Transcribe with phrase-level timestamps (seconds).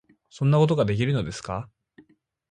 [0.31, 1.69] 「そんなことができるのですか？」